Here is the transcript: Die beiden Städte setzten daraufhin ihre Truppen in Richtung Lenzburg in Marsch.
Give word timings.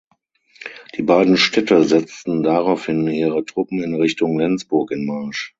Die 0.97 1.03
beiden 1.03 1.37
Städte 1.37 1.83
setzten 1.83 2.41
daraufhin 2.41 3.05
ihre 3.07 3.45
Truppen 3.45 3.83
in 3.83 3.93
Richtung 3.93 4.39
Lenzburg 4.39 4.89
in 4.89 5.05
Marsch. 5.05 5.49